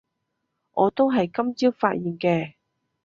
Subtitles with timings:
[0.73, 2.53] 我都係今朝發現嘅